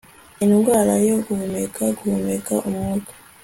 [0.45, 3.11] indwara yo guhumeka, guhumeka umwuka